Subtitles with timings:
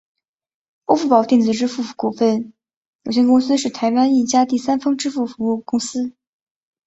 [0.85, 2.53] 欧付宝电子支付股份
[3.03, 6.13] 有限公司是台湾一家第三方支付服务公司。